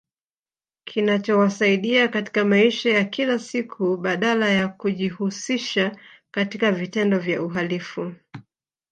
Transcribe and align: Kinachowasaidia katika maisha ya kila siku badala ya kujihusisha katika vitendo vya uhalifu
Kinachowasaidia 0.83 2.07
katika 2.07 2.45
maisha 2.45 2.89
ya 2.93 3.05
kila 3.05 3.39
siku 3.39 3.97
badala 3.97 4.49
ya 4.49 4.67
kujihusisha 4.67 5.97
katika 6.31 6.71
vitendo 6.71 7.19
vya 7.19 7.41
uhalifu 7.43 8.11